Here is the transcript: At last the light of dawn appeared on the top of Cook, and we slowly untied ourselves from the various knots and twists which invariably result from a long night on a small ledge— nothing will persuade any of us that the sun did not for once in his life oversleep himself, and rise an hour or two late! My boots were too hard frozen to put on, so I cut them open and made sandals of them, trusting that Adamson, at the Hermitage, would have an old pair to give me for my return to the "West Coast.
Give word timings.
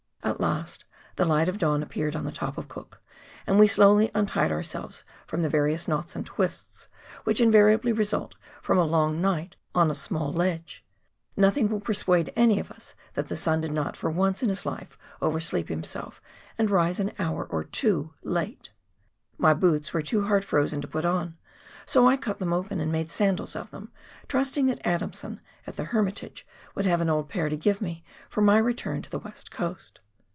At 0.23 0.39
last 0.39 0.85
the 1.15 1.25
light 1.25 1.49
of 1.49 1.57
dawn 1.57 1.81
appeared 1.81 2.15
on 2.15 2.25
the 2.25 2.31
top 2.31 2.57
of 2.57 2.67
Cook, 2.69 3.01
and 3.47 3.57
we 3.57 3.67
slowly 3.67 4.11
untied 4.13 4.51
ourselves 4.51 5.03
from 5.25 5.41
the 5.41 5.49
various 5.49 5.87
knots 5.87 6.15
and 6.15 6.23
twists 6.23 6.87
which 7.25 7.41
invariably 7.41 7.91
result 7.91 8.35
from 8.61 8.77
a 8.77 8.85
long 8.85 9.19
night 9.19 9.55
on 9.73 9.89
a 9.89 9.95
small 9.95 10.31
ledge— 10.31 10.85
nothing 11.37 11.67
will 11.69 11.79
persuade 11.81 12.31
any 12.35 12.59
of 12.59 12.71
us 12.71 12.93
that 13.15 13.27
the 13.27 13.35
sun 13.35 13.61
did 13.61 13.71
not 13.73 13.97
for 13.97 14.11
once 14.11 14.43
in 14.43 14.49
his 14.49 14.65
life 14.65 14.97
oversleep 15.23 15.69
himself, 15.69 16.21
and 16.57 16.69
rise 16.69 16.99
an 16.99 17.11
hour 17.17 17.43
or 17.45 17.63
two 17.63 18.13
late! 18.21 18.71
My 19.39 19.55
boots 19.55 19.91
were 19.91 20.03
too 20.03 20.27
hard 20.27 20.45
frozen 20.45 20.81
to 20.81 20.87
put 20.87 21.03
on, 21.03 21.35
so 21.85 22.07
I 22.07 22.15
cut 22.15 22.37
them 22.37 22.53
open 22.53 22.79
and 22.79 22.91
made 22.91 23.09
sandals 23.09 23.55
of 23.55 23.71
them, 23.71 23.91
trusting 24.27 24.67
that 24.67 24.85
Adamson, 24.85 25.41
at 25.65 25.77
the 25.77 25.85
Hermitage, 25.85 26.45
would 26.75 26.85
have 26.85 27.01
an 27.01 27.09
old 27.09 27.27
pair 27.27 27.49
to 27.49 27.57
give 27.57 27.81
me 27.81 28.03
for 28.29 28.41
my 28.41 28.59
return 28.59 29.01
to 29.01 29.09
the 29.09 29.19
"West 29.19 29.49
Coast. 29.49 29.99